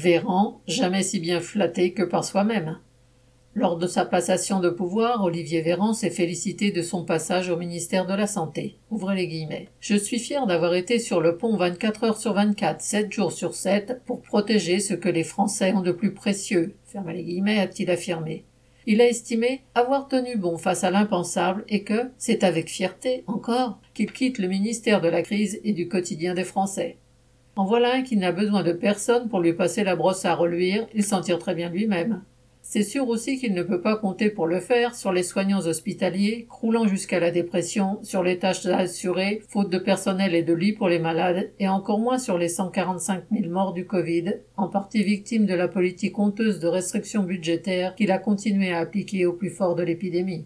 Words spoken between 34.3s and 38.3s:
pour le faire sur les soignants hospitaliers, croulant jusqu'à la dépression, sur